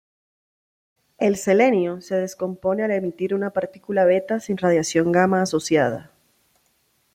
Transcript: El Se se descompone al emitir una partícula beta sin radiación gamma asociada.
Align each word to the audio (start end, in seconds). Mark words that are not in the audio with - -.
El 1.19 1.35
Se 1.37 1.55
se 2.01 2.15
descompone 2.15 2.81
al 2.83 2.89
emitir 2.89 3.35
una 3.35 3.51
partícula 3.51 4.03
beta 4.03 4.39
sin 4.39 4.57
radiación 4.57 5.11
gamma 5.11 5.43
asociada. 5.43 6.09